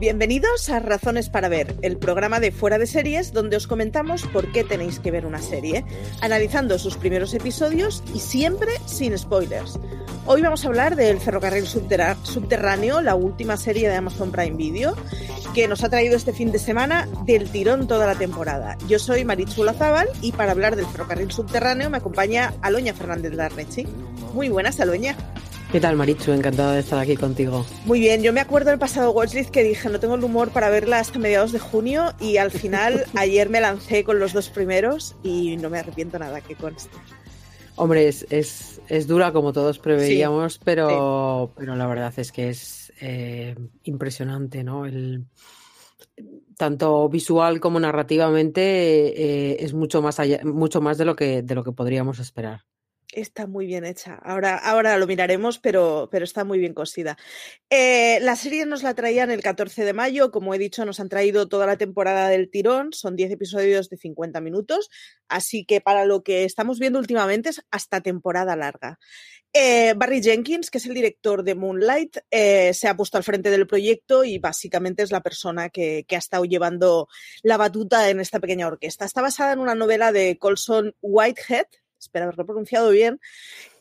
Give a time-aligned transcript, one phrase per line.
[0.00, 4.50] Bienvenidos a Razones para Ver, el programa de Fuera de Series donde os comentamos por
[4.50, 5.84] qué tenéis que ver una serie,
[6.20, 9.78] analizando sus primeros episodios y siempre sin spoilers.
[10.26, 14.96] Hoy vamos a hablar del Ferrocarril Subterráneo, la última serie de Amazon Prime Video,
[15.54, 18.76] que nos ha traído este fin de semana del tirón toda la temporada.
[18.88, 23.86] Yo soy Marichula Zaval y para hablar del Ferrocarril Subterráneo me acompaña Aloña Fernández Larrechi.
[24.34, 25.16] Muy buenas, Aloña.
[25.74, 26.30] ¿Qué tal, Marichu?
[26.30, 27.66] Encantada de estar aquí contigo.
[27.84, 30.70] Muy bien, yo me acuerdo del pasado Watchlist que dije no tengo el humor para
[30.70, 35.16] verla hasta mediados de junio y al final ayer me lancé con los dos primeros
[35.24, 36.96] y no me arrepiento nada, que conste.
[37.74, 43.56] Hombre, es, es, dura como todos preveíamos, pero, pero la verdad es que es eh,
[43.82, 44.86] impresionante, ¿no?
[44.86, 45.24] El,
[46.56, 51.54] tanto visual como narrativamente eh, es mucho más allá, mucho más de lo que de
[51.56, 52.60] lo que podríamos esperar.
[53.12, 54.14] Está muy bien hecha.
[54.14, 57.16] Ahora, ahora lo miraremos, pero, pero está muy bien cosida.
[57.70, 60.30] Eh, la serie nos la traían el 14 de mayo.
[60.30, 62.92] Como he dicho, nos han traído toda la temporada del tirón.
[62.92, 64.90] Son 10 episodios de 50 minutos.
[65.28, 68.98] Así que para lo que estamos viendo últimamente es hasta temporada larga.
[69.56, 73.50] Eh, Barry Jenkins, que es el director de Moonlight, eh, se ha puesto al frente
[73.50, 77.06] del proyecto y básicamente es la persona que, que, ha estado llevando
[77.44, 79.04] la batuta en esta pequeña orquesta.
[79.04, 81.66] Está basada en una novela de Colson Whitehead,
[82.04, 83.20] espero haberlo pronunciado bien,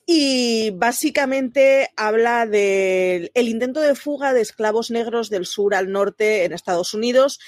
[0.05, 6.51] y básicamente habla del intento de fuga de esclavos negros del sur al norte en
[6.51, 7.39] Estados Unidos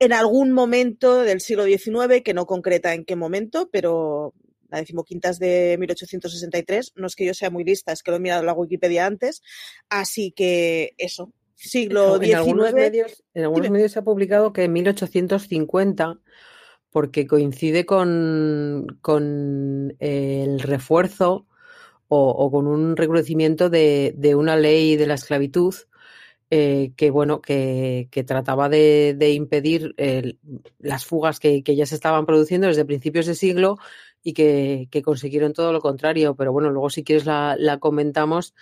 [0.00, 4.34] en algún momento del siglo XIX, que no concreta en qué momento, pero
[4.68, 6.94] la decimoquinta es de 1863.
[6.96, 9.06] No es que yo sea muy lista, es que lo he mirado en la Wikipedia
[9.06, 9.42] antes.
[9.88, 12.30] Así que eso, siglo XIX.
[12.30, 16.18] En algunos medios, en algunos medios se ha publicado que en 1850
[16.92, 21.46] porque coincide con, con el refuerzo
[22.08, 25.74] o, con un recrudecimiento de, de, una ley de la esclavitud
[26.50, 29.94] eh, que bueno que, que trataba de, de impedir
[30.78, 33.78] las fugas que, que, ya se estaban produciendo desde principios de siglo
[34.22, 36.34] y que, que, consiguieron todo lo contrario.
[36.36, 38.54] Pero bueno, luego si quieres la, la comentamos.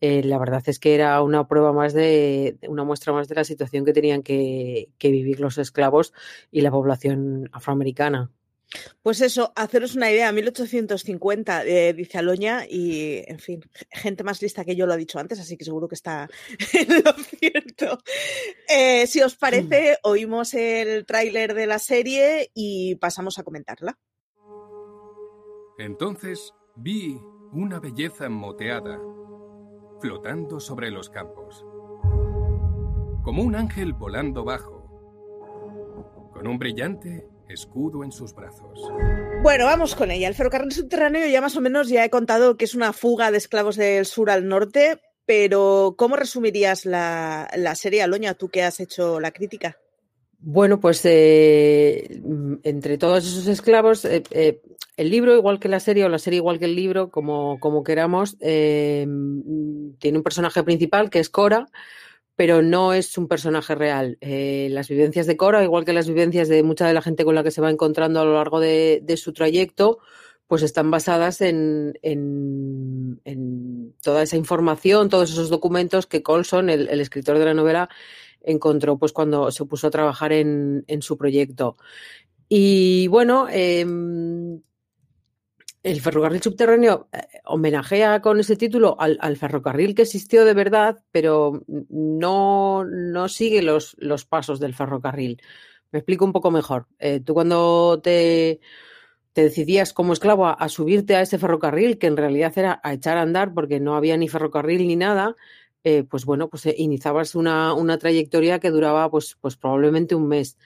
[0.00, 3.44] Eh, la verdad es que era una prueba más de, una muestra más de la
[3.44, 6.12] situación que tenían que, vivir los esclavos
[6.50, 8.30] y la población afroamericana.
[9.00, 14.64] Pues eso, haceros una idea, 1850, eh, dice Aloña, y en fin, gente más lista
[14.64, 16.28] que yo lo ha dicho antes, así que seguro que está
[16.72, 17.98] en lo cierto.
[18.68, 23.98] Eh, si os parece, oímos el tráiler de la serie y pasamos a comentarla.
[25.78, 27.18] Entonces vi
[27.52, 28.98] una belleza moteada
[30.06, 31.66] flotando sobre los campos,
[33.24, 38.88] como un ángel volando bajo, con un brillante escudo en sus brazos.
[39.42, 40.28] Bueno, vamos con ella.
[40.28, 43.38] El ferrocarril subterráneo ya más o menos ya he contado que es una fuga de
[43.38, 48.78] esclavos del sur al norte, pero ¿cómo resumirías la, la serie Aloña, tú que has
[48.78, 49.76] hecho la crítica?
[50.38, 52.22] Bueno, pues eh,
[52.62, 54.62] entre todos esos esclavos, eh, eh,
[54.96, 57.82] el libro, igual que la serie, o la serie igual que el libro, como, como
[57.82, 61.66] queramos, tiene un personaje principal que es Cora,
[62.36, 64.18] pero no es un personaje real.
[64.20, 67.42] las vivencias de Cora, igual que las vivencias de mucha de la gente con la
[67.42, 69.98] que se va encontrando a lo largo de, su trayecto,
[70.46, 73.20] pues están basadas en, en,
[74.02, 77.88] toda esa información, todos esos documentos que Colson, el, el escritor de la novela,
[78.46, 81.76] encontró pues cuando se puso a trabajar en, su proyecto.
[82.48, 84.62] Y bueno, em,
[85.86, 91.62] el ferrocarril subterráneo eh, homenajea con ese título al, ferrocarril que existió de verdad, pero
[91.68, 95.40] no, no sigue los, los, pasos del ferrocarril.
[95.92, 96.88] Me explico un poco mejor.
[96.98, 98.58] Eh, tú cuando te,
[99.32, 103.16] te, decidías como esclavo a, subirte a ese ferrocarril, que en realidad era a echar
[103.16, 105.36] a andar porque no había ni ferrocarril ni nada,
[105.84, 110.58] eh, pues bueno, pues iniciabas una, una, trayectoria que duraba pues, pues probablemente un mes.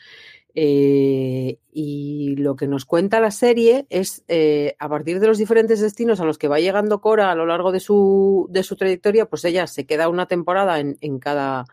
[0.54, 5.80] Eh, y lo que nos cuenta la serie es, eh, a partir de los diferentes
[5.80, 9.26] destinos a los que va llegando Cora a lo largo de su, de su trayectoria,
[9.26, 11.64] pues ella se queda una temporada en, cada,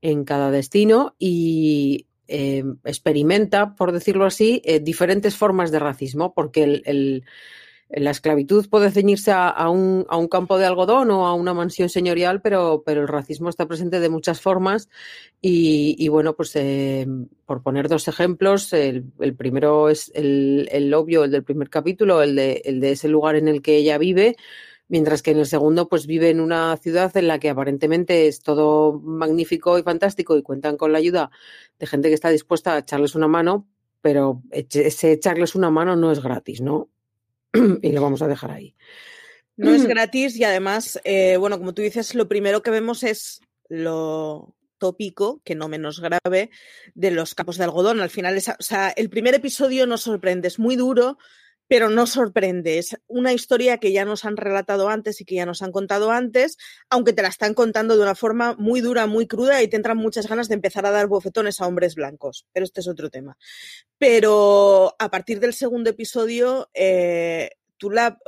[0.00, 7.24] en cada destino y eh, experimenta, por decirlo así, diferentes formas de racismo, porque el
[7.90, 11.88] la esclavitud puede ceñirse a, un, a, un, campo de algodón o a una mansión
[11.88, 14.88] señorial, pero, pero el racismo está presente de muchas formas.
[15.40, 17.06] Y, bueno, pues eh,
[17.46, 19.04] por poner dos ejemplos, el,
[19.36, 23.36] primero es el, el, obvio, el del primer capítulo, el de, el de ese lugar
[23.36, 24.36] en el que ella vive,
[24.88, 28.42] mientras que en el segundo pues vive en una ciudad en la que aparentemente es
[28.42, 31.30] todo magnífico y fantástico y cuentan con la ayuda
[31.78, 33.66] de gente que está dispuesta a echarles una mano,
[34.02, 36.90] pero ese echarles una mano no es gratis, ¿no?
[37.82, 38.74] y lo vamos a dejar ahí.
[39.56, 43.40] No es gratis y además, eh, bueno, como tú dices, lo primero que vemos es
[43.68, 46.50] lo tópico, que no menos grave,
[46.94, 48.00] de los campos de algodón.
[48.00, 51.18] Al final, o sea, el primer episodio nos sorprende, es muy duro,
[51.68, 52.78] pero no sorprende.
[52.78, 56.10] Es una historia que ya nos han relatado antes y que ya nos han contado
[56.10, 56.56] antes,
[56.88, 59.98] aunque te la están contando de una forma muy dura, muy cruda y te entran
[59.98, 62.46] muchas ganas de empezar a dar bofetones a hombres blancos.
[62.52, 63.36] Pero este es otro tema.
[63.98, 68.18] Pero a partir del segundo episodio, eh, tú la,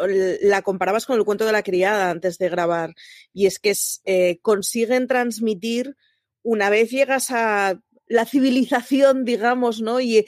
[0.63, 2.95] comparabas con el cuento de la criada antes de grabar.
[3.33, 5.97] Y es que eh, consiguen transmitir,
[6.43, 10.01] una vez llegas a la civilización, digamos, ¿no?
[10.01, 10.27] Eh,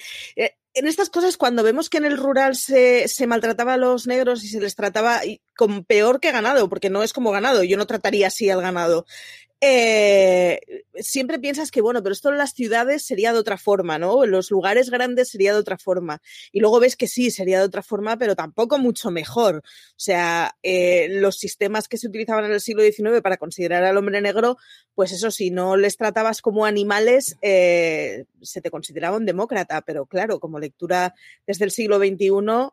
[0.74, 4.42] en estas cosas, cuando vemos que en el rural se, se, maltrataba a los negros
[4.44, 5.20] y se les trataba
[5.56, 9.04] con peor que ganado, porque no es como ganado, yo no trataría así al ganado,
[9.64, 10.60] eh,
[10.96, 14.24] siempre piensas que, bueno, pero esto en las ciudades sería de otra forma, ¿no?
[14.24, 16.20] En los lugares grandes sería de otra forma.
[16.50, 19.58] Y luego ves que sí, sería de otra forma, pero tampoco mucho mejor.
[19.58, 19.62] O
[19.94, 24.20] sea, eh, los sistemas que se utilizaban en el siglo XIX para considerar al hombre
[24.20, 24.56] negro,
[24.96, 29.82] pues eso, si no les tratabas como animales, eh, se te consideraba un demócrata.
[29.82, 31.14] Pero claro, como lectura
[31.46, 32.72] desde el siglo XXI,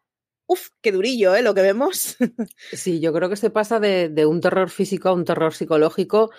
[0.52, 1.44] Uf, qué durillo, ¿eh?
[1.44, 2.18] Lo que vemos.
[2.74, 6.32] Sí, yo creo que se pasa de, de, un terror físico a un terror psicológico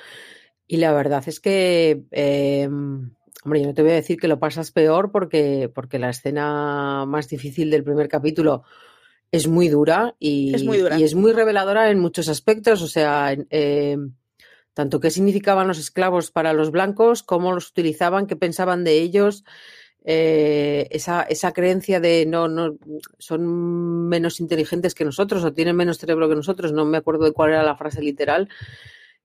[0.73, 4.39] y la verdad es que, eh, hombre, yo no te voy a decir que lo
[4.39, 8.63] pasas peor porque, porque la escena más difícil del primer capítulo
[9.33, 10.97] es muy dura y es muy, dura.
[10.97, 12.83] Y es muy reveladora en muchos aspectos.
[12.83, 13.97] O sea, eh,
[14.73, 19.43] tanto qué significaban los esclavos para los blancos, cómo los utilizaban, qué pensaban de ellos.
[20.05, 22.77] Eh, esa, esa, creencia de no, no,
[23.19, 27.33] son menos inteligentes que nosotros o tienen menos cerebro que nosotros, no me acuerdo de
[27.33, 28.49] cuál era la frase literal,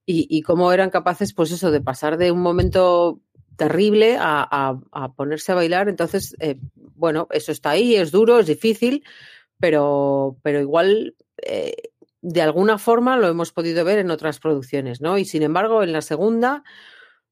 [0.08, 3.22] y, cómo eran capaces, pues eso, de pasar de un momento
[3.56, 4.78] terrible a,
[5.16, 5.90] ponerse a bailar.
[5.90, 9.04] Entonces, eh, bueno, eso está ahí, es duro, es difícil,
[9.60, 11.74] pero, pero igual eh,
[12.22, 15.18] de alguna forma lo hemos podido ver en otras producciones, ¿no?
[15.18, 16.64] Y sin embargo, en la segunda,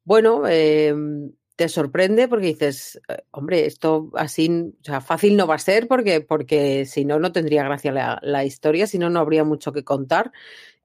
[0.04, 4.50] bueno, em, te sorprende porque dices, eh, hombre, esto así,
[4.82, 8.20] o sea, fácil no va a ser porque, porque si no, no tendría gracia la,
[8.24, 10.32] la historia, si no, no habría mucho que contar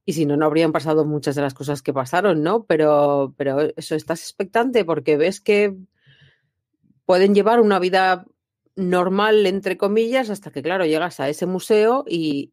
[0.08, 2.64] y si no, no habrían pasado muchas de las cosas que pasaron, ¿no?
[2.64, 5.76] Pero, pero eso, estás expectante porque ves que
[7.04, 8.24] pueden llevar una vida
[8.74, 12.48] normal, entre comillas, hasta que, claro, llegas a ese museo y,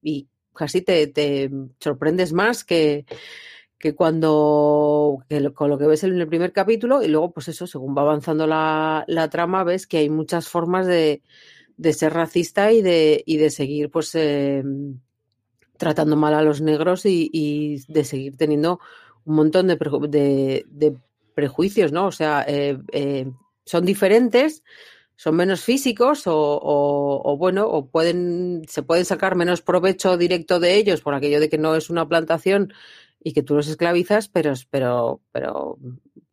[0.00, 1.50] y, casi te, te,
[1.80, 3.04] sorprendes más que,
[3.76, 5.24] que cuando
[5.54, 8.46] con lo que ves en el primer capítulo y luego, pues eso, según va avanzando
[8.46, 11.24] la, la trama, ves que hay muchas formas de,
[11.76, 14.62] de ser racista y de, y de seguir, pues, eh,
[15.80, 18.80] tratando mal a los negros y, de seguir teniendo
[19.24, 20.96] un montón de,
[21.34, 22.06] prejuicios, ¿no?
[22.06, 23.32] O sea, eh, eh,
[23.64, 24.62] son diferentes,
[25.16, 31.00] son menos físicos o, bueno, o pueden, se pueden sacar menos provecho directo de ellos
[31.00, 32.74] por aquello de que no es una plantación
[33.24, 35.78] y que tú los esclavizas, pero, pero, pero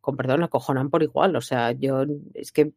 [0.02, 1.38] con perdón, acojonan por igual.
[1.38, 2.74] O sea, yo es que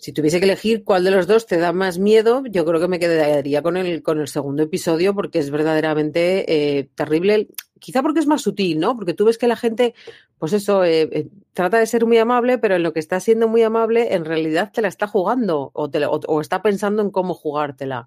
[0.00, 2.88] si tuviese que elegir cuál de los dos te da más miedo, yo creo que
[2.88, 7.48] me quedaría con el, con el segundo episodio porque es verdaderamente eh, terrible.
[7.78, 8.96] Quizá porque es más sutil, ¿no?
[8.96, 9.94] Porque tú ves que la gente,
[10.38, 13.46] pues eso, eh, eh, trata de ser muy amable, pero en lo que está siendo
[13.46, 17.34] muy amable, en realidad te la está jugando o, te o está pensando en cómo
[17.34, 18.06] jugártela.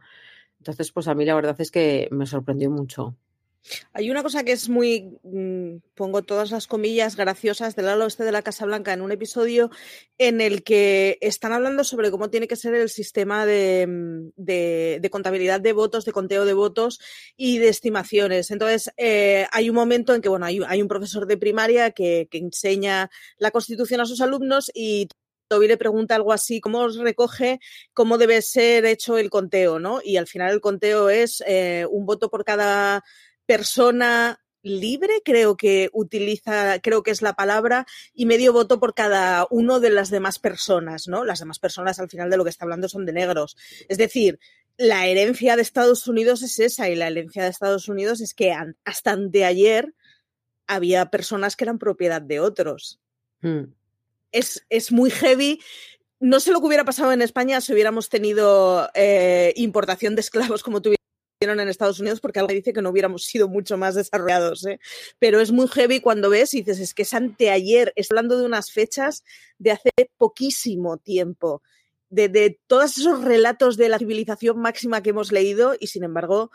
[0.59, 3.15] Entonces, pues a mí la verdad es que me sorprendió mucho.
[3.93, 8.23] Hay una cosa que es muy, mm, pongo todas las comillas graciosas del lado este
[8.23, 9.69] de la Casa Blanca en un episodio
[10.17, 15.61] en el que están hablando sobre cómo tiene que ser el sistema de, mm, contabilidad
[15.61, 16.99] de votos, de conteo de votos
[17.37, 18.51] y de estimaciones.
[18.51, 23.09] Entonces, eh, hay un momento en que, bueno, hay, un profesor de primaria que, enseña
[23.37, 25.07] la Constitución a sus alumnos y
[25.47, 27.59] Toby le pregunta algo así, ¿cómo os recoge
[27.93, 29.79] cómo debe ser hecho el conteo?
[29.79, 30.01] ¿no?
[30.03, 33.03] Y al final el conteo es eh, un voto por cada
[33.45, 39.45] persona libre, creo que utiliza, creo que es la palabra, y medio voto por cada
[39.51, 41.25] uno de las demás personas, ¿no?
[41.25, 43.57] Las demás personas al final de lo que está hablando son de negros.
[43.89, 44.39] Es decir,
[44.77, 48.55] la herencia de Estados Unidos es esa, y la herencia de Estados Unidos es que
[48.85, 49.93] hasta anteayer
[50.65, 52.99] había personas que eran propiedad de otros.
[53.41, 53.73] Hmm.
[54.31, 55.61] Es, es, muy heavy.
[56.19, 60.63] No sé lo que hubiera pasado en España si hubiéramos tenido eh, importación de esclavos
[60.63, 61.02] como tuvimos
[61.51, 64.65] en Estados Unidos porque algo dice que no hubiéramos sido mucho más desarrollados.
[64.65, 64.79] ¿eh?
[65.19, 68.45] Pero es muy heavy cuando ves y dices, es que es anteayer, estoy hablando de
[68.45, 69.23] unas fechas
[69.57, 71.61] de hace poquísimo tiempo,
[72.09, 76.51] de, de todos esos relatos de la civilización máxima que hemos leído y sin embargo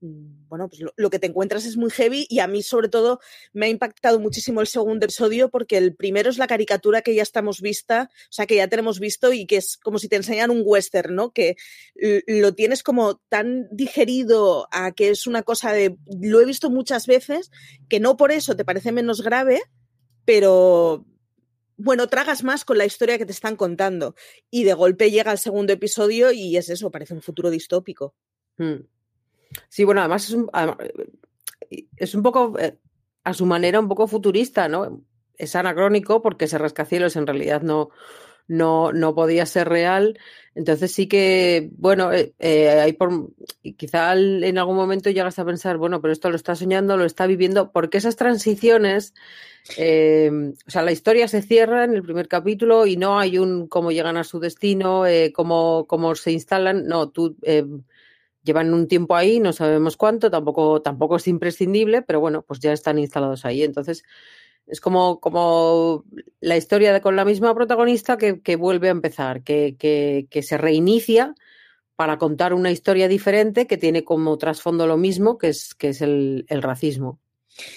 [0.00, 3.18] bueno, pues lo, que te encuentras es muy heavy y a mí sobre todo
[3.52, 7.22] me ha impactado muchísimo el segundo episodio porque el primero es la caricatura que ya
[7.22, 10.50] estamos vista, o sea, que ya tenemos visto y que es como si te enseñan
[10.50, 11.32] un western, ¿no?
[11.32, 11.56] Que
[12.26, 17.06] lo tienes como tan digerido a que es una cosa de, lo he visto muchas
[17.06, 17.50] veces,
[17.88, 19.62] que no por eso te parece menos grave,
[20.24, 21.04] pero
[21.76, 24.14] bueno, tragas más con la historia que te están contando.
[24.50, 28.14] Y de golpe llega el segundo episodio y es eso, parece un futuro distópico.
[28.58, 28.82] Hmm.
[29.68, 30.50] Sí, bueno, además es un,
[31.96, 32.76] es un poco, eh,
[33.24, 35.02] a su manera, un poco futurista, ¿no?
[35.36, 37.90] Es anacrónico porque ese rascacielos en realidad no,
[38.48, 40.18] no, no podía ser real.
[40.54, 43.30] Entonces sí que, bueno, eh, eh, hay por,
[43.76, 47.26] quizá en algún momento llegas a pensar, bueno, pero esto lo está soñando, lo está
[47.26, 49.14] viviendo, porque esas transiciones,
[49.70, 53.92] o sea, la historia se cierra en el primer capítulo y no hay un cómo
[53.92, 57.36] llegan a su destino, cómo, cómo se instalan, no, tú
[58.48, 62.72] llevan un tiempo ahí, no sabemos cuánto, tampoco, tampoco es imprescindible, pero bueno, pues ya
[62.72, 63.62] están instalados ahí.
[63.62, 64.04] Entonces,
[64.66, 66.04] es como, como
[66.40, 70.56] la historia con la misma protagonista que, que vuelve a empezar, que, que, que, se
[70.56, 71.34] reinicia
[71.94, 76.00] para contar una historia diferente que tiene como trasfondo lo mismo, que es, que es
[76.00, 77.20] el racismo.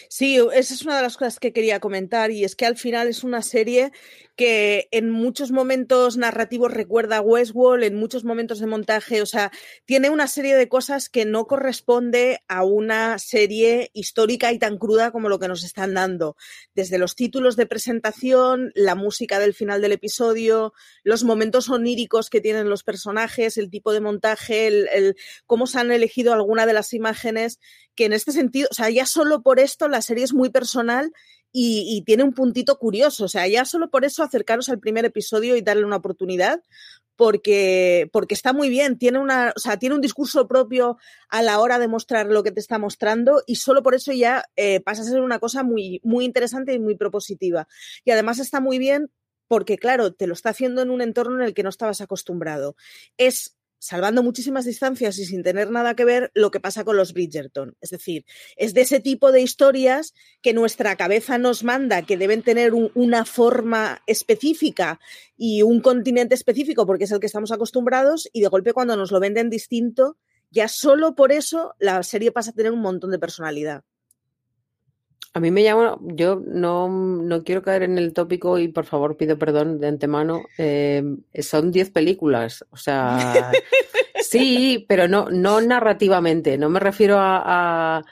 [0.10, 3.08] Sí, esa es una de las cosas que quería comentar y es que al final
[3.08, 3.92] es una serie
[4.36, 9.52] que en muchos momentos narrativos recuerda a Westworld, en muchos momentos de montaje, o sea,
[9.86, 15.12] tiene una serie de cosas que no corresponde a una serie histórica y tan cruda
[15.12, 16.36] como lo que nos están dando.
[16.74, 20.74] Desde los títulos de presentación, la música del final del episodio,
[21.04, 25.92] los momentos oníricos que tienen los personajes, el tipo de montaje, el, cómo se han
[25.92, 27.60] elegido alguna de las imágenes,
[27.96, 31.12] que en este sentido, o sea, ya solo por esto la serie es muy personal
[31.52, 33.26] y, tiene un puntito curioso.
[33.26, 36.62] O sea, ya solo por eso acercaros al primer episodio y darle una oportunidad,
[37.16, 40.98] porque, porque está muy bien, tiene, una, o sea, tiene un discurso propio
[41.30, 44.46] a la hora de mostrar lo que te está mostrando y solo por eso ya
[44.56, 47.68] eh, pasa a ser una cosa muy, muy interesante y muy propositiva.
[48.06, 49.12] Y además está muy bien
[49.48, 52.76] porque, claro, te lo está haciendo en un entorno en el que no estabas acostumbrado.
[53.18, 57.14] Es salvando muchísimas distancias y sin tener nada que ver lo que pasa con los
[57.14, 57.76] Bridgerton.
[57.82, 62.44] Es decir, es de ese tipo de historias que nuestra cabeza nos manda que deben
[62.44, 65.00] tener una forma específica
[65.36, 69.12] y un continente específico porque es el que estamos acostumbrados y de golpe cuando nos
[69.12, 70.16] lo venden distinto,
[70.52, 73.84] ya solo por eso la serie pasa a tener un montón de personalidad.
[75.34, 79.16] A mí me llama, yo no, no quiero caer en el tópico y por favor
[79.16, 80.44] pido perdón de antemano.
[80.58, 81.04] Eh,
[81.42, 83.50] son 10 películas, o sea,
[84.22, 86.58] sí, pero no, no narrativamente.
[86.58, 88.04] No me refiero a,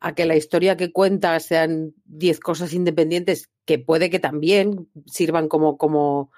[0.00, 5.48] a, que la historia que cuenta sean 10 cosas independientes, que puede que también sirvan
[5.48, 6.30] como, como,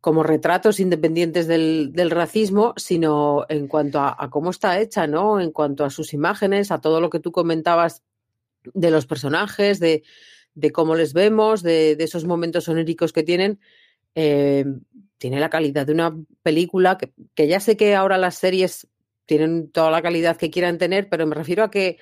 [0.00, 5.40] como retratos independientes del, del racismo, sino en cuanto a, a, cómo está hecha, ¿no?
[5.40, 8.02] En cuanto a sus imágenes, a todo lo que tú comentabas
[8.74, 10.02] de los personajes, de,
[10.72, 13.60] cómo les vemos, de, esos momentos oníricos que tienen.
[14.14, 14.64] Eh,
[15.18, 18.88] tiene la calidad de una película que, ya sé que ahora las series
[19.24, 21.98] tienen toda la calidad que quieran tener, pero me refiero a que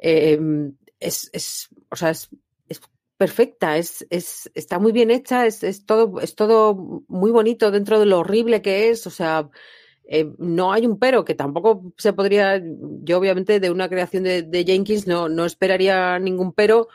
[0.00, 2.28] em, es, es, o sea, es,
[3.16, 7.98] perfecta, es, es, está muy bien hecha, es, es, todo, es todo muy bonito dentro
[7.98, 9.50] de lo horrible que es, o sea,
[10.10, 12.62] eh, no hay un pero, que tampoco se podría,
[13.02, 16.88] yo obviamente de una creación de, Jenkins no, no, esperaría ningún pero,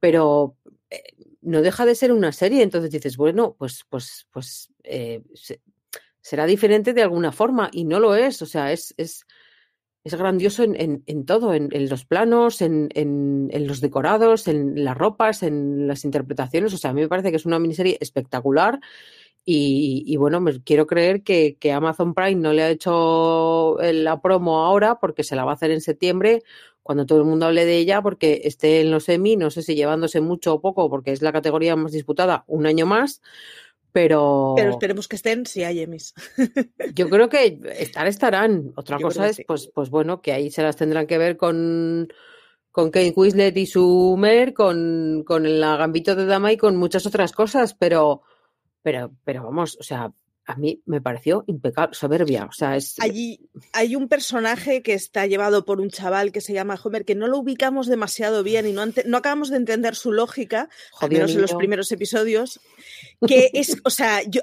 [0.00, 0.56] pero
[0.90, 1.00] eh,
[1.42, 5.22] no deja de ser una serie, entonces dices, bueno, pues, pues, pues eh,
[6.20, 9.24] será diferente de alguna forma y no lo es, o sea, es, es,
[10.02, 12.88] es grandioso en, en, todo, en, los planos, en,
[13.52, 16.72] los decorados, en las ropas, en las interpretaciones.
[16.74, 18.78] O sea, a mí me parece que es una miniserie espectacular.
[19.48, 24.64] Y, bueno, me quiero creer que, que, Amazon Prime no le ha hecho la promo
[24.64, 26.42] ahora porque se la va a hacer en septiembre
[26.82, 29.74] cuando todo el mundo hable de ella porque esté en los semi, no sé si
[29.74, 33.22] llevándose mucho o poco porque es la categoría más disputada un año más,
[33.92, 34.54] pero...
[34.56, 36.14] Pero esperemos que estén si hay Emmys.
[36.94, 38.72] Yo creo que estar estarán.
[38.76, 42.06] Otra cosa es, pues, pues bueno, que ahí se las tendrán que ver con,
[42.70, 47.06] con Kate Winslet y su Mer, con, con el gambito de dama y con muchas
[47.06, 48.22] otras cosas, pero,
[48.86, 50.12] pero, pero vamos, o sea,
[50.44, 52.44] a mí me pareció impecable, soberbia.
[52.44, 52.94] O sea, es...
[53.00, 57.16] Allí hay un personaje que está llevado por un chaval que se llama Homer, que
[57.16, 60.68] no lo ubicamos demasiado bien y no, no acabamos de entender su lógica,
[61.00, 62.60] al menos en los primeros episodios,
[63.26, 64.42] que es, o sea, yo...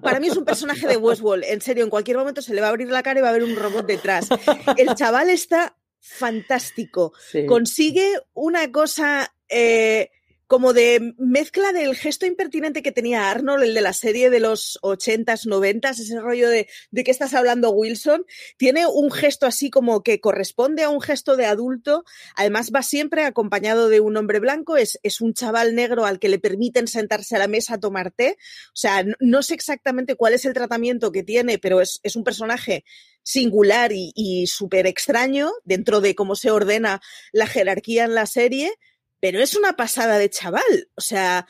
[0.00, 2.68] Para mí es un personaje de Westworld, en serio, en cualquier momento se le va
[2.68, 4.30] a abrir la cara y va a haber un robot detrás.
[4.78, 7.12] El chaval está fantástico,
[7.46, 9.30] consigue una cosa...
[9.46, 10.08] Eh,
[10.50, 14.80] como de mezcla del gesto impertinente que tenía Arnold, el de la serie de los
[14.82, 18.26] 80s, 90s, ese rollo de, de qué estás hablando Wilson,
[18.56, 22.04] tiene un gesto así como que corresponde a un gesto de adulto,
[22.34, 26.28] además va siempre acompañado de un hombre blanco, es, es un chaval negro al que
[26.28, 28.36] le permiten sentarse a la mesa a tomar té,
[28.70, 32.24] o sea, no, sé exactamente cuál es el tratamiento que tiene, pero es, es un
[32.24, 32.84] personaje
[33.22, 38.72] singular y, y súper extraño dentro de cómo se ordena la jerarquía en la serie,
[39.20, 40.88] pero es una pasada de chaval.
[40.96, 41.46] O sea,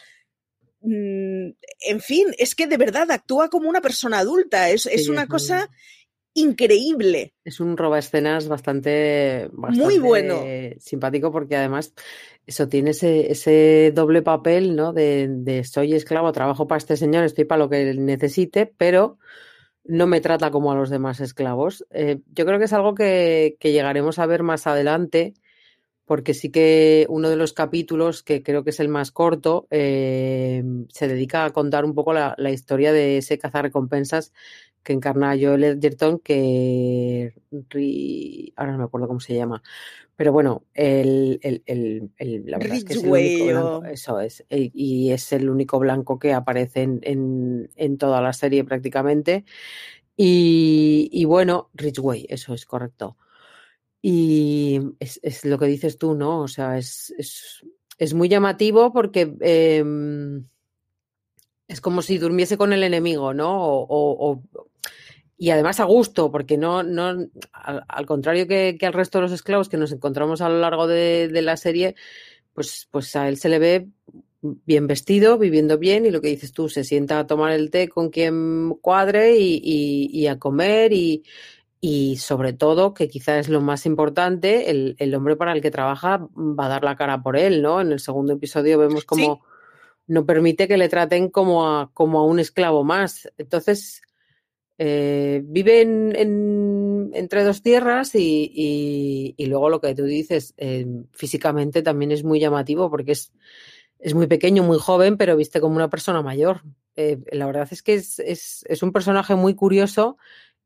[0.80, 1.50] mm,
[1.88, 4.70] en fin, es que de verdad actúa como una persona adulta.
[4.70, 5.70] Es, una cosa
[6.34, 7.34] increíble.
[7.44, 10.42] Es un roba escenas bastante, muy bueno.
[10.78, 11.94] Simpático porque además
[12.46, 14.92] eso tiene ese, ese doble papel, ¿no?
[14.92, 19.18] De, de, soy esclavo, trabajo para este señor, estoy para lo que necesite, pero
[19.84, 21.86] no me trata como a los demás esclavos.
[21.90, 25.34] Eh, yo creo que es algo que, que llegaremos a ver más adelante
[26.10, 30.60] porque sí que uno de los capítulos, que creo que es el más corto, eh,
[30.88, 34.32] se dedica a contar un poco la, historia de ese cazarrecompensas
[34.82, 37.32] que encarna Joel Edgerton, que
[38.56, 39.62] ahora no me acuerdo cómo se llama,
[40.16, 41.38] pero bueno, el,
[42.18, 46.18] la verdad es que es el único blanco, eso es, y es el único blanco
[46.18, 49.44] que aparece en, en, toda la serie prácticamente.
[50.16, 53.16] Y, y bueno, Ridgeway, eso es correcto.
[54.02, 56.41] Y es, es, lo que dices tú, ¿no?
[56.41, 57.65] O sea, es, es,
[57.99, 59.84] es muy llamativo porque eh,
[61.69, 63.63] es como si durmiese con el enemigo, ¿no?
[63.63, 64.43] O, o,
[65.36, 69.23] y además a gusto, porque no, no al, al contrario que, que, al resto de
[69.23, 71.95] los esclavos que nos encontramos a lo largo de, de, la serie,
[72.52, 73.89] pues, pues a él se le ve
[74.43, 77.89] bien vestido, viviendo bien, y lo que dices tú, se sienta a tomar el té
[77.89, 81.23] con quien cuadre y, y, y a comer y,
[81.80, 85.71] y sobre todo, que quizás es lo más importante, el, el, hombre para el que
[85.71, 87.80] trabaja va a dar la cara por él, ¿no?
[87.80, 89.43] En el segundo episodio vemos como
[90.06, 93.30] no permite que le traten como a, como a un esclavo más.
[93.38, 94.02] Entonces,
[94.76, 100.86] eh, vive en, entre dos tierras y, y, y, luego lo que tú dices, eh,
[101.12, 103.32] físicamente también es muy llamativo porque es,
[104.00, 106.62] es muy pequeño, muy joven, pero viste como una persona mayor.
[106.97, 110.19] Eh, la verdad es que es, es, es un personaje muy curioso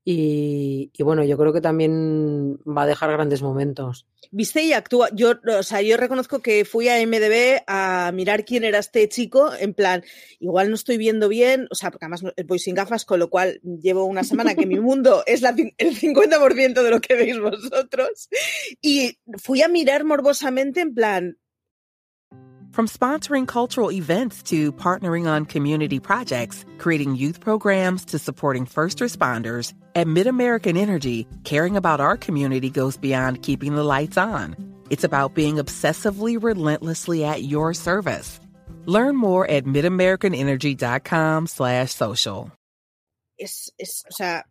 [0.07, 4.07] y, bueno, yo creo que también va a dejar grandes momentos.
[4.31, 5.09] Viste y actúa.
[5.15, 9.53] Yo, o sea, yo reconozco que fui a MDB a mirar quién era este chico,
[9.59, 10.05] en plan,
[10.41, 13.61] igual no estoy viendo bien, o sea, porque además voy sin gafas, con lo cual
[13.63, 18.29] llevo una semana que mi mundo es la, el 50% de lo que veis vosotros.
[18.83, 21.39] Y fui a mirar morbosamente, en plan,
[22.75, 28.99] From sponsoring cultural events to partnering on community projects, creating youth programs to supporting first
[28.99, 34.57] responders, at MidAmerican Energy, caring about our community goes beyond keeping the lights on.
[34.91, 38.41] It's about being obsessively relentlessly at your service.
[38.87, 42.51] Learn more at midamericanenergy.com slash social.
[43.39, 44.43] Es, es, o sea,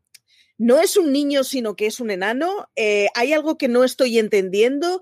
[0.58, 2.68] no es un niño, sino que es un enano.
[2.78, 5.02] Eh, hay algo que no estoy entendiendo.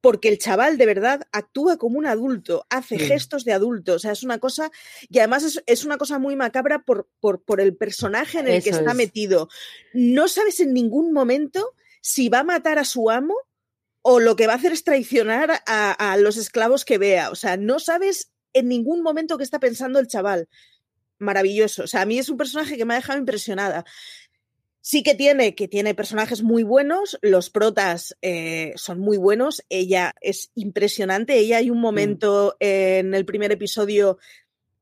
[0.00, 3.06] Porque el chaval de verdad actúa como un adulto, hace sí.
[3.06, 4.70] gestos de adulto, o sea, es una cosa,
[5.08, 8.54] y además es, es una cosa muy macabra por, por, por, el personaje en el
[8.54, 8.96] Eso que está es.
[8.96, 9.48] metido.
[9.92, 13.34] No sabes en ningún momento si va a matar a su amo
[14.02, 17.34] o lo que va a hacer es traicionar a, a los esclavos que vea, o
[17.34, 20.48] sea, no sabes en ningún momento qué está pensando el chaval.
[21.18, 21.84] Maravilloso.
[21.84, 23.84] O sea, a mí es un personaje que me ha dejado impresionada.
[24.82, 30.14] Sí que tiene, que tiene personajes muy buenos, los protas eh, son muy buenos, ella
[30.20, 32.64] es impresionante, ella hay un momento mm.
[32.64, 34.18] en el primer episodio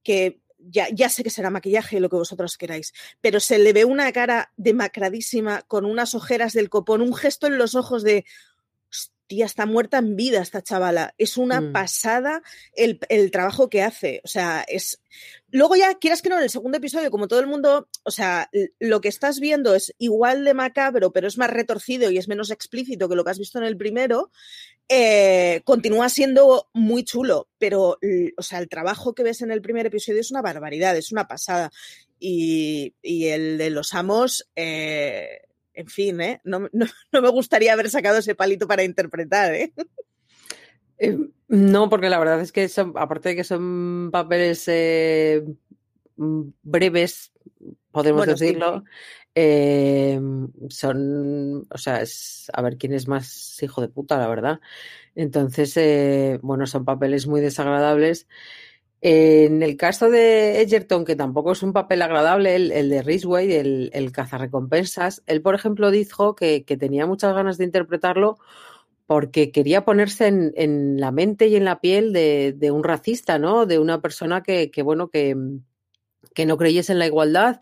[0.02, 3.84] que ya, ya sé que será maquillaje, lo que vosotros queráis, pero se le ve
[3.84, 8.24] una cara demacradísima, con unas ojeras del copón, un gesto en los ojos de,
[9.28, 11.14] tía, está muerta en vida esta chavala.
[11.18, 11.72] Es una mm.
[11.72, 12.42] pasada
[12.74, 14.20] el, el, trabajo que hace.
[14.24, 15.00] O sea, es.
[15.50, 18.50] Luego ya, quieras que no, en el segundo episodio, como todo el mundo, o sea,
[18.80, 22.50] lo que estás viendo es igual de macabro, pero es más retorcido y es menos
[22.50, 24.30] explícito que lo que has visto en el primero.
[24.88, 27.98] Eh, continúa siendo muy chulo, pero,
[28.36, 31.28] o sea, el trabajo que ves en el primer episodio es una barbaridad, es una
[31.28, 31.70] pasada.
[32.18, 35.47] Y, y el de los amos, eh,
[35.78, 36.40] en fin, ¿eh?
[36.44, 39.54] no, me gustaría haber sacado ese palito para interpretar.
[39.54, 39.72] ¿eh?
[40.98, 45.44] Eh, no, porque la verdad es que son, aparte de que son papeles eh,
[46.16, 47.32] breves,
[47.92, 48.82] podemos decirlo,
[50.68, 54.60] son, o sea, es a ver quién es más hijo de puta, la verdad.
[55.14, 58.26] Entonces, bueno, son papeles muy desagradables.
[59.00, 63.90] En el caso de Edgerton, que tampoco es un papel agradable, el, de Ridgway, el,
[63.92, 68.38] el cazarrecompensas, él, por ejemplo, dijo que, tenía muchas ganas de interpretarlo
[69.06, 73.66] porque quería ponerse en, la mente y en la piel de, un racista, ¿no?
[73.66, 75.36] De una persona que, bueno, que,
[76.34, 77.60] que, no creyese en la igualdad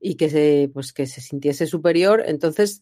[0.00, 2.24] y que se, pues, que se sintiese superior.
[2.26, 2.80] Entonces,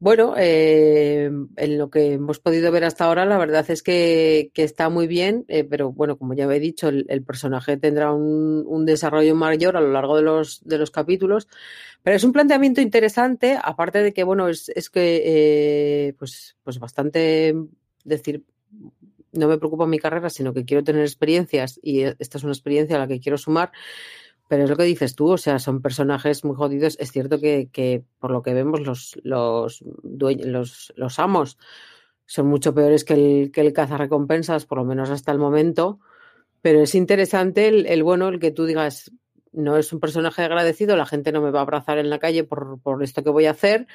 [0.00, 4.88] bueno, eh, en lo que hemos podido ver hasta ahora, la verdad es que, está
[4.88, 9.76] muy bien, eh, pero bueno, como ya he dicho, el, personaje tendrá un, desarrollo mayor
[9.76, 11.48] a lo largo de los, capítulos,
[12.02, 17.56] pero es un planteamiento interesante, aparte de que, bueno, es, que, eh, pues, pues bastante,
[18.04, 18.44] decir,
[19.32, 22.96] no me preocupa mi carrera, sino que quiero tener experiencias y esta es una experiencia
[22.96, 23.72] a la que quiero sumar.
[24.48, 26.96] Pero es lo que dices tú, o sea, son personajes muy jodidos.
[26.98, 31.58] Es cierto que, por lo que vemos los, los, los, los, amos
[32.24, 36.00] son mucho peores que el, que el cazarrecompensas, por lo menos hasta el momento.
[36.62, 39.12] Pero es interesante el, el, bueno, el que tú digas,
[39.52, 42.44] no es un personaje agradecido, la gente no me va a abrazar en la calle
[42.44, 43.86] por, por esto que voy a hacer,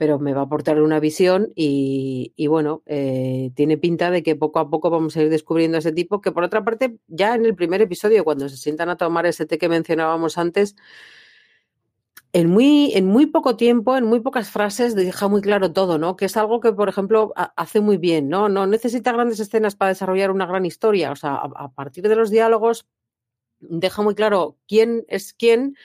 [0.00, 4.58] pero me va a aportar una visión y, bueno, eh, tiene pinta de que poco
[4.58, 7.44] a poco vamos a ir descubriendo a ese tipo, que por otra parte, ya en
[7.44, 10.74] el primer episodio, cuando se sientan a tomar ese té que mencionábamos antes,
[12.32, 16.16] en muy, en muy poco tiempo, en muy pocas frases, deja muy claro todo, ¿no?
[16.16, 18.48] Que es algo que, por ejemplo, hace muy bien, ¿no?
[18.48, 21.12] No necesita grandes escenas para desarrollar una gran historia.
[21.12, 22.86] O sea, a partir de los diálogos,
[23.58, 25.76] deja muy claro quién es quién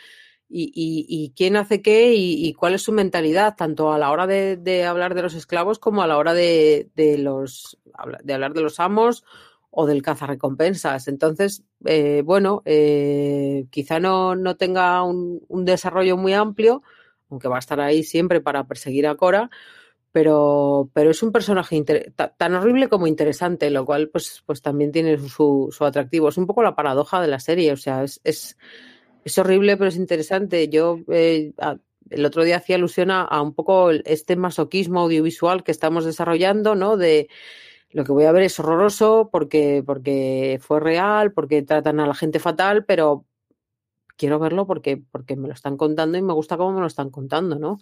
[0.47, 5.15] y, quién hace qué y, cuál es su mentalidad, tanto a la hora de, hablar
[5.15, 7.77] de los esclavos como a la hora de, los,
[8.23, 9.23] de hablar de los amos
[9.71, 11.07] o del cazarrecompensas.
[11.07, 16.83] Entonces, eh, bueno, eh, quizá no, no tenga un, desarrollo muy amplio,
[17.29, 19.49] aunque va a estar ahí siempre para perseguir a Cora,
[20.11, 21.83] pero, pero es un personaje
[22.37, 26.29] tan horrible como interesante, lo cual pues, pues también tiene su, su, atractivo.
[26.29, 28.57] Es un poco la paradoja de la serie, o sea, es
[29.25, 30.69] es horrible, pero es interesante.
[30.69, 31.51] Yo eh,
[32.11, 36.95] el otro día hacía alusión a, un poco este masoquismo audiovisual que estamos desarrollando, ¿no?
[36.95, 37.27] De
[37.89, 42.13] lo que voy a ver es horroroso porque, porque fue real, porque tratan a la
[42.13, 43.25] gente fatal, pero
[44.15, 47.09] quiero verlo porque, porque me lo están contando y me gusta cómo me lo están
[47.09, 47.79] contando, ¿no?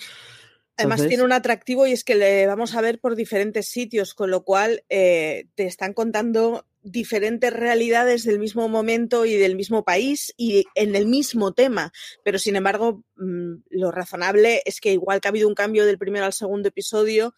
[0.78, 4.32] Además tiene un atractivo y es que le vamos a ver por diferentes sitios, con
[4.32, 10.34] lo cual eh, te están contando diferentes realidades del mismo momento y del mismo país
[10.38, 11.92] y en el mismo tema.
[12.24, 15.98] Pero sin embargo, mm, lo razonable es que igual que ha habido un cambio del
[15.98, 17.34] primero al segundo episodio,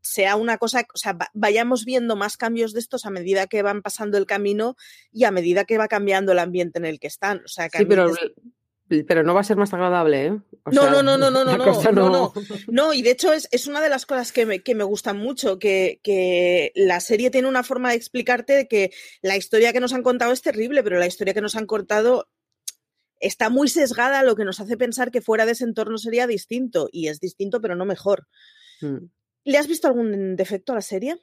[0.00, 3.82] sea una cosa, o sea, vayamos viendo más cambios de estos a medida que van
[3.82, 4.76] pasando el camino
[5.10, 7.42] y a medida que va cambiando el ambiente en el que están.
[7.44, 8.12] O sea, que sí, pero
[8.88, 10.40] pero no va a ser más agradable, ¿eh?
[10.70, 12.32] no, no, no, no, no, no, no, no,
[12.68, 15.16] no, y de hecho es, es una de las cosas que me, que me gustan
[15.16, 18.92] mucho, que, que, la serie tiene una forma de explicarte que
[19.22, 22.28] la historia que nos han contado es terrible, pero la historia que nos han contado
[23.18, 26.88] está muy sesgada, lo que nos hace pensar que fuera de ese entorno sería distinto,
[26.92, 28.26] y es distinto, pero no mejor.
[28.80, 29.06] Mm.
[29.44, 31.16] ¿Le has visto algún defecto a la serie?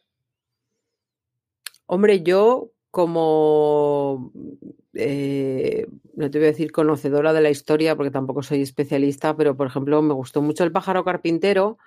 [1.86, 4.32] Hombre, yo como
[4.94, 9.56] eh, no te voy a decir conocedora de la historia porque tampoco soy especialista, pero
[9.56, 11.78] por ejemplo me gustó mucho el pájaro carpintero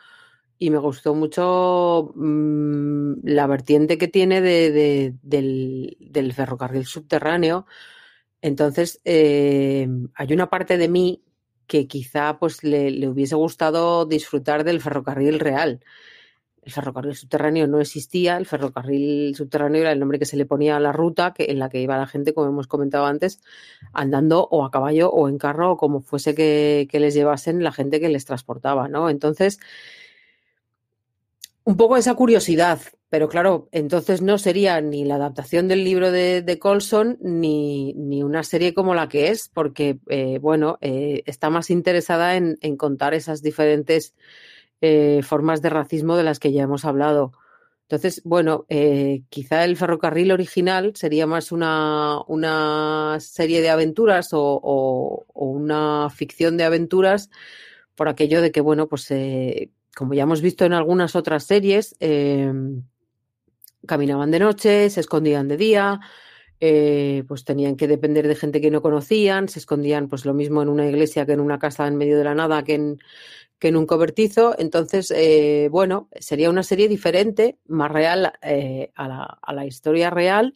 [0.59, 7.67] y me gustó mucho mm, la vertiente que tiene de, del, ferrocarril subterráneo.
[8.43, 11.25] Entonces, eh, hay una parte de mí
[11.67, 15.81] que quizá pues le hubiese gustado disfrutar del ferrocarril real
[16.63, 20.77] el ferrocarril subterráneo no existía, el ferrocarril subterráneo era el nombre que se le ponía
[20.77, 23.41] a la ruta que, en la que iba la gente, como hemos comentado antes,
[23.93, 28.01] andando o a caballo o en carro o como fuese que, les llevasen la gente
[28.01, 29.11] que les transportaba, ¿no?
[29.11, 29.59] Entonces,
[31.65, 36.59] un poco esa curiosidad, pero claro, entonces no sería ni la adaptación del libro de,
[36.61, 41.71] Colson ni, ni, una serie como la que es, porque, eh, bueno, eh, está más
[41.71, 44.15] interesada en, contar esas diferentes
[44.83, 47.33] eh, formas de racismo de las que ya hemos hablado.
[47.85, 48.67] Entonces, bueno,
[49.29, 56.65] quizá el ferrocarril original sería más una, una serie de aventuras o, una ficción de
[56.65, 57.29] aventuras
[57.95, 59.13] por aquello de que, bueno, pues
[59.95, 61.95] como ya hemos visto en algunas otras series,
[63.87, 66.01] caminaban de noche, se escondían de día,
[66.61, 70.63] eh, pues tenían que depender de gente que no conocían, se escondían pues lo mismo
[70.63, 72.99] en una iglesia que en una casa en medio de la nada que en,
[73.63, 74.57] que en un cobertizo.
[74.59, 80.11] Entonces, eh, bueno, sería una serie diferente, más real eh, a, la, a, la, historia
[80.11, 80.53] real,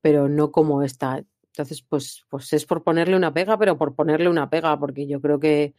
[0.00, 1.24] pero no como esta.
[1.48, 5.20] Entonces, pues, pues es por ponerle una pega, pero por ponerle una pega, porque yo
[5.20, 5.74] creo que,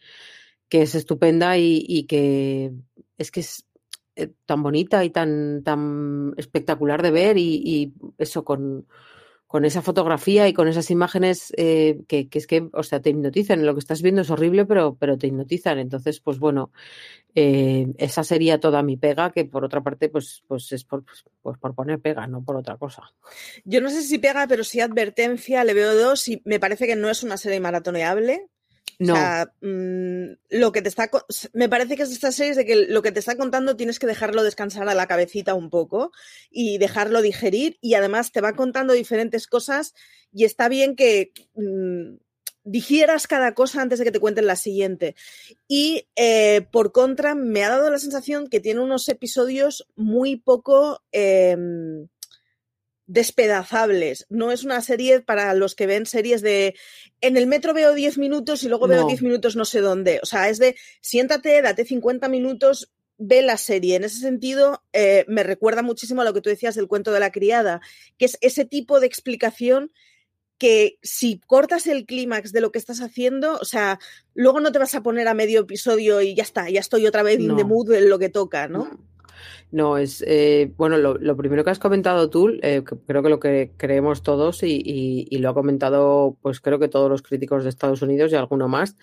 [0.68, 2.74] que es estupenda y, y que
[3.18, 3.66] es que es,
[4.18, 8.86] eh, tan bonita y tan, tan espectacular de ver y, eso con,
[9.50, 13.66] con, esa fotografía y con esas imágenes eh, que, es que, o sea, te hipnotizan.
[13.66, 15.80] Lo que estás viendo es horrible, pero, pero te hipnotizan.
[15.80, 16.72] Entonces, pues bueno,
[17.34, 21.26] eh, esa sería toda mi pega, que por otra parte, pues, pues es por, pues,
[21.42, 23.02] pues, por poner pega, no por otra cosa.
[23.66, 26.96] Yo no sé si pega, pero sí advertencia, le veo dos y me parece que
[26.96, 28.48] no es una serie maratoneable.
[28.98, 29.14] No.
[29.14, 31.10] O sea, mm, lo que te está.
[31.54, 34.08] Me parece que es esta serie de que lo que te está contando tienes que
[34.08, 36.12] dejarlo descansar a la cabecita un poco
[36.50, 37.78] y dejarlo digerir.
[37.82, 39.94] Y además te va contando diferentes cosas
[40.32, 41.32] y está bien que.
[41.56, 42.18] Mm,
[42.64, 45.16] digieras cada cosa antes de que te cuenten la siguiente.
[45.68, 51.02] Y eh, por contra, me ha dado la sensación que tiene unos episodios muy poco
[51.12, 52.08] em,
[53.10, 54.28] despedazables.
[54.30, 56.76] No es una serie para los que ven series de
[57.22, 60.20] en el metro veo 10 minutos y luego veo 10 minutos no sé dónde.
[60.22, 63.96] O sea, es de siéntate, date 50 minutos, ve la serie.
[63.96, 67.20] En ese sentido, eh, me recuerda muchísimo a lo que tú decías del cuento de
[67.20, 67.82] la criada,
[68.20, 69.92] que es ese tipo de explicación
[70.60, 73.98] que si cortas el clímax de lo que estás haciendo, o sea,
[74.36, 77.24] luego no te vas a poner a medio episodio y ya está, ya estoy otra
[77.24, 79.00] vez in the mood en lo que toca, ¿no?
[79.72, 83.72] No, es, eh, bueno, lo, primero que has comentado tú, eh, creo que lo que
[83.78, 88.32] creemos todos y, lo ha comentado, pues creo que todos los críticos de Estados Unidos
[88.32, 88.98] y alguno más,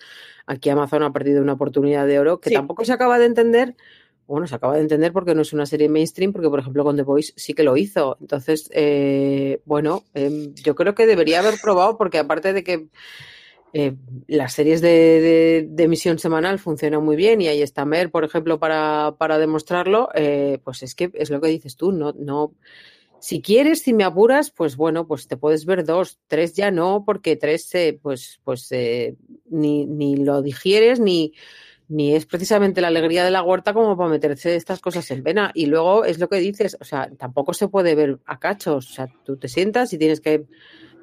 [0.45, 3.75] aquí Amazon ha perdido una oportunidad de oro que tampoco se acaba de entender,
[4.27, 6.97] bueno, se acaba de entender porque no es una serie mainstream, porque por ejemplo con
[6.97, 8.17] The Voice sí que lo hizo.
[8.19, 12.87] Entonces, eh, bueno, em, yo creo que debería haber probado porque aparte de que
[13.73, 13.95] eh,
[14.27, 19.37] las series de, emisión semanal funcionan muy bien y ahí está Mer, por ejemplo, para,
[19.39, 22.53] demostrarlo, eh, pues es que es lo que dices tú, no, no,
[23.19, 27.03] si quieres, si me apuras, pues bueno, pues te puedes ver dos, tres ya no,
[27.05, 28.69] porque tres, eh, pues, pues
[29.49, 31.33] ni, ni lo digieres, ni,
[31.89, 35.51] ni es precisamente la alegría de la huerta como para meterse estas cosas en pena.
[35.53, 38.93] Y luego es lo que dices, o sea, tampoco se puede ver a cachos, o
[38.93, 40.45] sea, tú te sientas y tienes que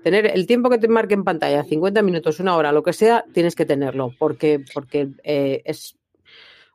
[0.04, 3.24] tener el tiempo que te marque en pantalla, 50 minutos, una hora, lo que sea,
[3.32, 5.96] tienes que tenerlo, porque, porque eh, es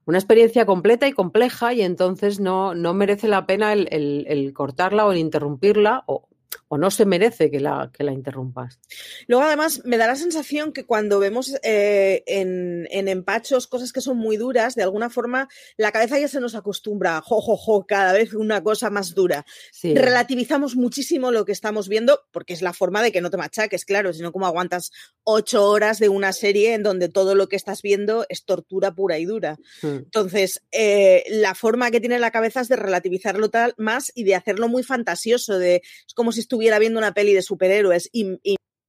[0.06, 5.06] una experiencia completa y compleja y entonces no, no merece la pena el, el cortarla
[5.06, 6.28] o el interrumpirla o,
[6.70, 8.80] o no se merece que la, que la interrumpas.
[9.28, 14.18] Luego, además, me da la sensación que cuando vemos eh, en, empachos cosas que son
[14.18, 18.14] muy duras, de alguna forma la cabeza ya se nos acostumbra, jo, jo, jo, cada
[18.14, 19.46] vez una cosa más dura.
[19.82, 23.84] Relativizamos muchísimo lo que estamos viendo, porque es la forma de que no te machaques,
[23.84, 24.92] claro, sino como aguantas
[25.24, 29.18] ocho horas de una serie en donde todo lo que estás viendo es tortura pura
[29.18, 29.58] y dura.
[29.82, 29.98] Hmm.
[29.98, 34.36] Entonces, eh, la forma que tiene la cabeza es de relativizarlo tal más y de
[34.36, 38.38] hacerlo muy fantasioso, de es como si estuviera viendo una peli de superhéroes y,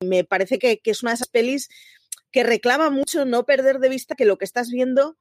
[0.02, 1.68] me parece que, es una de esas pelis
[2.32, 5.18] que reclama mucho no perder de vista que lo que estás viendo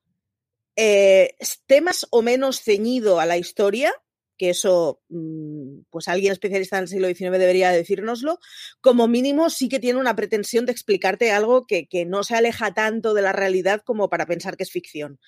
[0.78, 3.94] eh, esté más o menos ceñido a la historia,
[4.38, 8.40] que eso, mm, pues alguien especialista en el siglo XIX debería decírnoslo,
[8.80, 12.74] como mínimo sí que tiene una pretensión de explicarte algo que, que no se aleja
[12.74, 15.20] tanto de la realidad como para pensar que es ficción.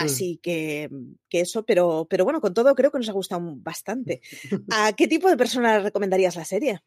[0.00, 0.04] Mm.
[0.04, 0.90] Así que,
[1.28, 4.20] que, eso, pero, pero bueno, con todo creo que nos ha gustado bastante.
[4.70, 6.80] ¿A qué tipo de personas recomendarías la serie?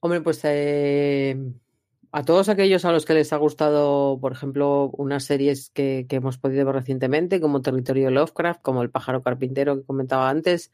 [0.00, 1.36] Hombre, pues eh,
[2.12, 6.16] a todos aquellos a los que les ha gustado, por ejemplo, unas series que, que,
[6.16, 10.70] hemos podido ver recientemente, como Territorio Lovecraft, como El pájaro carpintero que comentaba antes,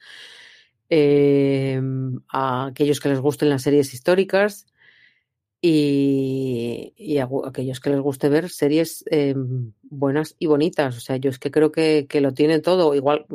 [0.91, 1.81] eh,
[2.29, 4.67] a aquellos que les gusten las series históricas,
[5.63, 9.35] y, a, aquellos que les guste ver series eh,
[9.83, 10.97] buenas y bonitas.
[10.97, 12.95] O sea, yo es que creo que, lo tiene todo.
[12.95, 13.27] Igual,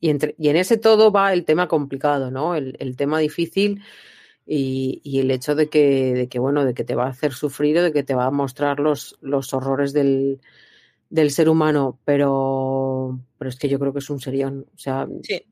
[0.00, 2.54] y, entre, y en ese todo va el tema complicado, ¿no?
[2.54, 3.82] El, tema difícil
[4.46, 7.78] y, el hecho de que, de que, bueno, de que te va a hacer sufrir
[7.78, 10.40] o de que te va a mostrar los, los horrores del,
[11.10, 11.98] del ser humano.
[12.04, 14.66] Pero, pero es que yo creo que es un serión.
[14.74, 15.46] O sea, eh,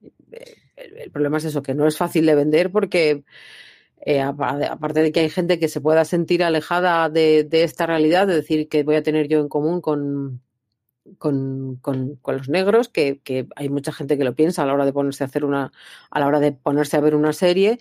[0.77, 3.25] el problema es eso, que no es fácil de vender porque
[4.05, 8.35] eh, aparte de que hay gente que se pueda sentir alejada de, esta realidad, de
[8.35, 10.43] decir que voy a tener yo en común con,
[11.19, 11.81] con,
[12.27, 13.21] los negros, que,
[13.55, 15.73] hay mucha gente que lo piensa a la hora de ponerse a hacer una,
[16.11, 17.79] a la hora de ponerse a ver una serie,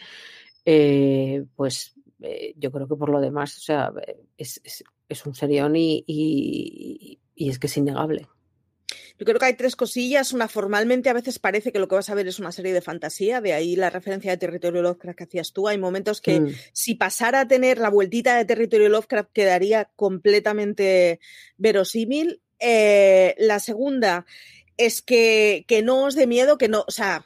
[0.65, 3.91] eh, pues eh, yo creo que por lo demás, o sea,
[4.38, 4.62] es,
[5.25, 8.27] un serión y, y, es que es innegable.
[9.17, 10.34] Yo creo que hay tres cosillas.
[10.34, 12.82] Una, formalmente a veces parece que lo que vas a ver es una serie de
[12.82, 15.67] fantasía, de ahí la referencia de Territorio Lovecraft que hacías tú.
[15.67, 16.56] Hay momentos que mm.
[16.73, 21.19] si pasara a tener la vueltita de Territorio Lovecraft quedaría completamente
[21.58, 22.41] verosímil.
[22.60, 24.25] Eh, la segunda
[24.77, 27.25] es que, que no os dé miedo, que no, o sea,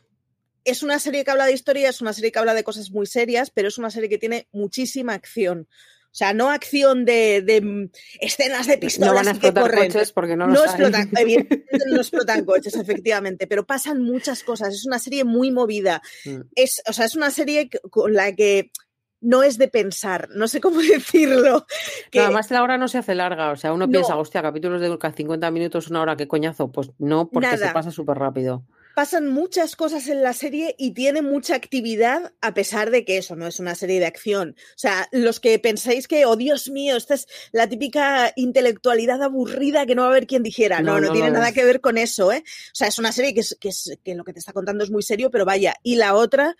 [0.65, 3.05] es una serie que habla de historia, es una serie que habla de cosas muy
[3.05, 5.67] serias, pero es una serie que tiene muchísima acción.
[6.15, 10.37] O sea, no acción de, mm, escenas de pistolas no van a explotar coches porque
[10.37, 14.73] no, no explotan, no explotan coches, efectivamente, pero pasan muchas cosas.
[14.73, 16.01] Es una serie muy movida.
[16.23, 16.43] Mm.
[16.55, 18.71] Es, o sea, es una serie con la que
[19.19, 21.65] no es de pensar, no sé cómo decirlo.
[22.11, 22.21] Que...
[22.21, 25.51] además la hora no se hace larga, o sea, uno piensa, hostia, capítulos de 50
[25.51, 26.71] minutos, una hora, qué coñazo.
[26.71, 28.63] Pues no, porque se pasa súper rápido
[28.95, 33.35] pasan muchas cosas en la serie y tiene mucha actividad a pesar de que eso
[33.35, 34.55] no es una serie de acción.
[34.57, 39.85] O sea, los que pensáis que, oh Dios mío, esta es la típica intelectualidad aburrida
[39.85, 40.81] que no va a haber quien dijera.
[40.81, 42.43] No, no, tiene nada que ver con eso, ¿eh?
[42.45, 44.83] O sea, es una serie que, es, que, es, que lo que te está contando
[44.83, 45.75] es muy serio, pero vaya.
[45.83, 46.55] Y la otra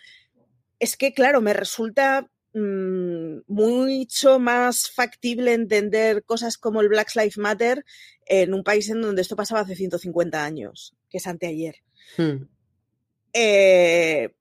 [0.78, 7.38] es que, claro, me resulta mm, mucho más factible entender cosas como el Black Lives
[7.38, 7.86] Matter
[8.26, 11.76] en un país en donde esto pasaba hace 150 años, que es anteayer.
[12.18, 12.48] Hmm.
[13.34, 14.34] Eh,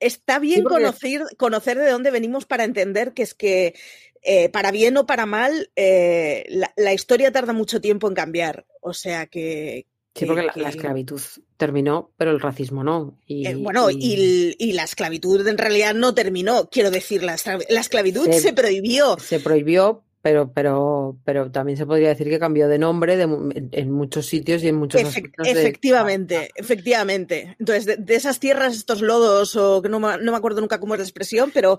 [0.00, 3.74] está bien conocer, conocer de dónde venimos para entender que es que,
[4.22, 6.44] eh, para bien o para mal, eh,
[6.76, 8.66] la, historia tarda mucho tiempo en cambiar.
[8.80, 9.86] O sea que.
[10.14, 11.20] Sí, porque la, esclavitud
[11.56, 13.18] terminó, pero el racismo no.
[13.26, 14.72] Y, bueno, y...
[14.72, 16.68] la esclavitud en realidad no terminó.
[16.70, 19.18] Quiero decir, la, esclavitud se prohibió.
[19.18, 24.26] Se prohibió, pero, pero, pero también se podría decir que cambió de nombre en muchos
[24.26, 25.02] sitios y en muchos
[25.44, 27.56] Efectivamente, efectivamente.
[27.58, 31.00] Entonces, de, esas tierras, estos lodos, o que no, no, me acuerdo nunca cómo es
[31.00, 31.78] la expresión, pero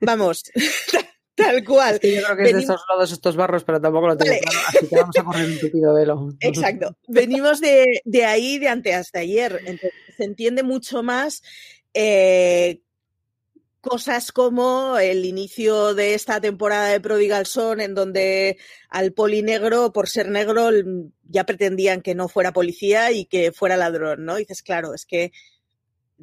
[0.00, 0.44] vamos,
[1.40, 1.94] tal cual.
[1.94, 4.86] yo creo que es de esos lodos, estos barros, pero tampoco lo tengo claro, así
[4.86, 6.28] que vamos a correr un tupido velo.
[6.40, 6.96] Exacto.
[7.08, 9.60] Venimos de, de ahí, de ante hasta ayer.
[9.60, 11.42] Entonces, se entiende mucho más
[11.94, 12.80] eh,
[13.80, 20.08] cosas como el inicio de esta temporada de Prodigal Son, en donde al polinegro, por
[20.08, 20.70] ser negro,
[21.24, 24.36] ya pretendían que no fuera policía y que fuera ladrón, ¿no?
[24.36, 25.32] Y dices, claro, es que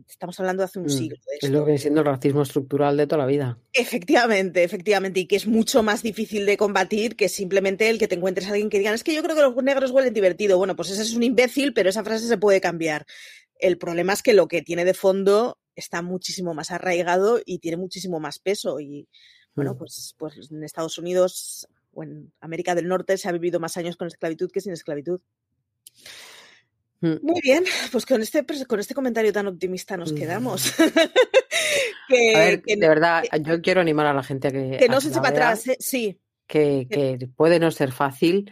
[0.07, 1.17] estamos hablando de hace un mm, siglo.
[1.41, 3.57] es lo que viene siendo el racismo estructural de toda la vida.
[3.73, 8.15] Efectivamente, efectivamente, y que es mucho más difícil de combatir que simplemente el que te
[8.15, 10.57] encuentres a alguien que diga, es que yo creo que los negros huelen divertido.
[10.57, 13.05] Bueno, pues ese es un imbécil, pero esa frase se puede cambiar.
[13.59, 17.77] El problema es que lo que tiene de fondo está muchísimo más arraigado y tiene
[17.77, 18.79] muchísimo más peso.
[18.79, 19.07] Y
[19.55, 19.77] bueno, mm.
[19.77, 23.97] pues, pues en Estados Unidos o en América del Norte se ha vivido más años
[23.97, 25.21] con esclavitud que sin esclavitud.
[27.01, 27.15] Mm.
[27.21, 30.73] Muy bien, pues con este, con este comentario tan optimista nos quedamos.
[32.09, 34.77] de verdad, yo quiero animar a la gente a que.
[34.79, 35.77] Que no se eche para atrás, ¿eh?
[35.79, 36.19] sí.
[36.47, 38.49] Que, que, puede no ser fácil,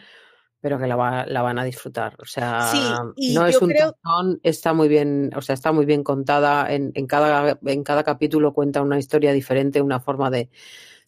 [0.59, 2.15] pero que la, van a disfrutar.
[2.19, 2.69] O sea,
[3.33, 3.95] no es un creo...
[4.43, 6.73] está muy bien, o sea, está muy bien contada.
[6.73, 10.49] En, cada, en cada capítulo cuenta una historia diferente, una forma de,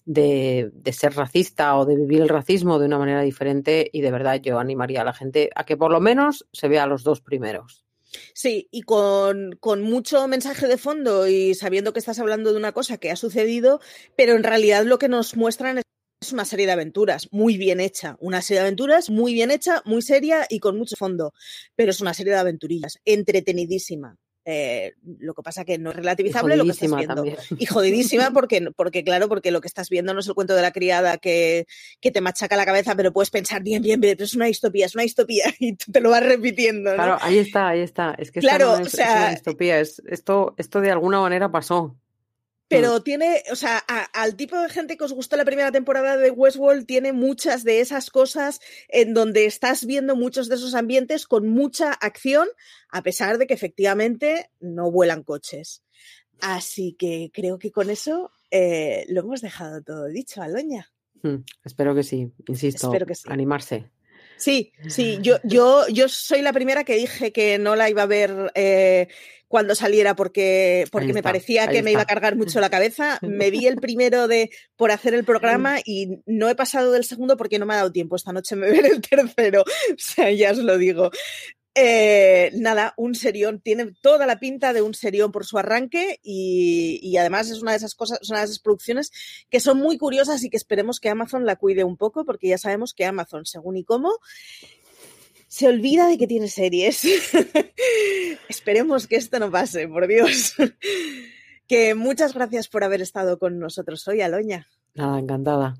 [0.08, 3.89] de, ser racista o de vivir el racismo de una manera diferente.
[3.93, 6.88] Y de verdad yo animaría a la gente a que por lo menos se vea
[6.88, 7.86] los dos primeros.
[8.34, 12.72] Sí, y con, con, mucho mensaje de fondo y sabiendo que estás hablando de una
[12.72, 13.82] cosa que ha sucedido,
[14.15, 15.84] pero en realidad lo que nos muestran es
[16.20, 19.84] es una serie de aventuras muy bien hecha, una serie de aventuras muy bien hecha,
[19.86, 21.34] muy seria y con mucho fondo,
[21.76, 24.17] pero es una serie de aventurillas, entretenidísima.
[24.50, 27.26] Eh, lo que pasa que no es relativizable lo que estás viendo.
[27.58, 30.62] Y jodidísima porque, porque, claro, porque lo que estás viendo no es el cuento de
[30.62, 31.68] la criada que,
[32.00, 34.86] que te machaca la cabeza, pero puedes pensar bien, bien, bien, pero es una distopía,
[34.86, 36.94] es una distopía y tú te lo vas repitiendo.
[36.94, 38.16] Claro, ahí está, ahí está.
[38.18, 39.82] Es que claro, es, una distopía.
[39.82, 41.98] Es, esto, esto de alguna manera pasó.
[42.70, 46.32] Pero tiene, o sea, al tipo de gente que os gustó la primera temporada de
[46.32, 51.48] Westworld, tiene muchas de esas cosas en donde estás viendo muchos de esos ambientes con
[51.48, 52.48] mucha acción,
[52.90, 55.84] a pesar de que efectivamente no vuelan coches.
[56.42, 60.92] Así que creo que con eso eh, lo hemos dejado todo dicho, Aloña.
[61.24, 63.24] Hmm, espero que sí, insisto, espero que sí.
[63.28, 63.90] animarse.
[64.38, 68.08] Sí, sí, yo, yo, yo soy la primera que dije que no la iba a
[68.08, 69.08] ver eh,
[69.48, 73.17] cuando saliera porque, porque me parecía que me iba a cargar mucho la cabeza.
[73.21, 77.38] Me vi el primero de por hacer el programa y no he pasado del segundo
[77.38, 78.15] porque no me ha dado tiempo.
[78.15, 79.63] Esta noche me veré el tercero.
[79.92, 81.12] O sea, ya os lo digo.
[81.80, 87.15] Eh, nada, un serión, tiene toda la pinta de un serión por su arranque y,
[87.17, 89.12] además es una de esas cosas, una de esas producciones
[89.52, 92.58] que son muy curiosas y que esperemos que Amazon la cuide un poco porque ya
[92.58, 94.17] sabemos que Amazon, según y cómo,
[95.48, 97.04] se olvida de que tiene series.
[98.50, 100.56] esperemos que esto no pase, por Dios.
[101.67, 104.67] que muchas gracias por haber estado con nosotros hoy, Aloña.
[104.96, 105.75] Nada, encantada.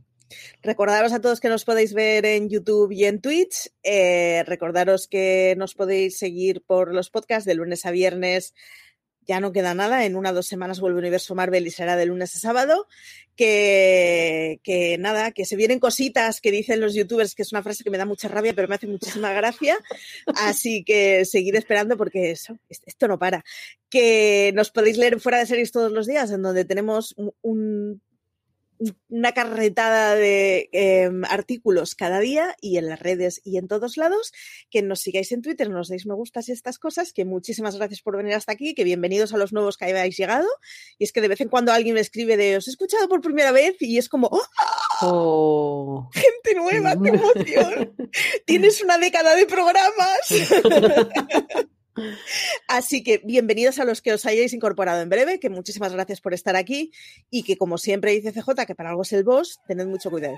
[0.62, 3.72] Recordaros a todos que nos podéis ver en YouTube y en Twitch.
[3.84, 8.54] Eh, recordaros que nos podéis seguir por los podcasts de lunes a viernes.
[9.28, 12.06] Ya no queda nada, en una o dos semanas vuelve Universo Marvel y será de
[12.06, 12.88] lunes a sábado.
[13.36, 17.90] Que, nada, que se vienen cositas que dicen los youtubers, que es una frase que
[17.90, 19.78] me da mucha rabia, pero me hace muchísima gracia.
[20.28, 23.44] Así que seguid esperando porque eso, esto no para.
[23.90, 28.02] Que nos podéis leer fuera de series todos los días, en donde tenemos un
[29.10, 34.34] una carretada de em, artículos cada día y en las redes y en todos lados.
[34.70, 37.14] Que nos sigáis en Twitter, nos deis me gustas y estas cosas.
[37.14, 38.74] Que muchísimas gracias por venir hasta aquí.
[38.74, 40.48] Que bienvenidos a los nuevos que habéis llegado.
[40.98, 43.22] Y es que de vez en cuando alguien me escribe de os he escuchado por
[43.22, 44.42] primera vez y es como ¡Oh!
[45.02, 46.10] oh.
[46.14, 47.96] gente nueva, qué emoción.
[48.46, 50.20] Tienes una década de programas.
[52.68, 56.34] Así que bienvenidos a los que os hayáis incorporado en breve, que muchísimas gracias por
[56.34, 56.92] estar aquí
[57.30, 60.38] y que como siempre dice CJ, que para algo es el boss, tened mucho cuidado.